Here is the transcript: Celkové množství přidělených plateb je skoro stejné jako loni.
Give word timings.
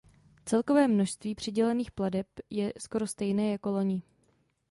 Celkové 0.45 0.87
množství 0.87 1.35
přidělených 1.35 1.91
plateb 1.91 2.27
je 2.49 2.73
skoro 2.79 3.07
stejné 3.07 3.51
jako 3.51 3.71
loni. 3.71 4.03